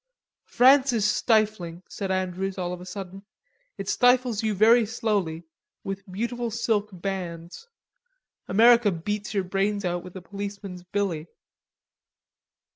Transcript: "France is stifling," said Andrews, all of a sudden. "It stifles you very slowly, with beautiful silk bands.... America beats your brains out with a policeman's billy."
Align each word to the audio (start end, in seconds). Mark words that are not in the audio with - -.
"France 0.47 0.91
is 0.93 1.05
stifling," 1.05 1.83
said 1.87 2.09
Andrews, 2.09 2.57
all 2.57 2.73
of 2.73 2.81
a 2.81 2.87
sudden. 2.87 3.23
"It 3.77 3.87
stifles 3.87 4.41
you 4.41 4.55
very 4.55 4.83
slowly, 4.83 5.43
with 5.83 6.11
beautiful 6.11 6.49
silk 6.49 6.89
bands.... 6.91 7.67
America 8.47 8.89
beats 8.91 9.35
your 9.35 9.43
brains 9.43 9.85
out 9.85 10.03
with 10.03 10.15
a 10.15 10.21
policeman's 10.23 10.81
billy." 10.85 11.27